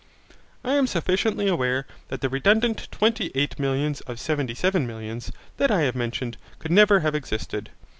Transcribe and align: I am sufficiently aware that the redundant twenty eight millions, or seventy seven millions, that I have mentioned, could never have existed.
I 0.63 0.73
am 0.73 0.87
sufficiently 0.87 1.47
aware 1.47 1.85
that 2.07 2.21
the 2.21 2.27
redundant 2.29 2.87
twenty 2.91 3.29
eight 3.35 3.59
millions, 3.59 4.01
or 4.07 4.15
seventy 4.15 4.55
seven 4.55 4.87
millions, 4.87 5.31
that 5.57 5.69
I 5.69 5.81
have 5.81 5.95
mentioned, 5.95 6.37
could 6.57 6.71
never 6.71 7.01
have 7.01 7.13
existed. 7.13 7.69